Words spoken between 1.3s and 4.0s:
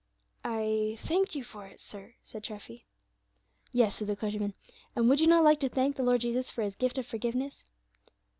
you for it, sir," said Treffy. "Yes,"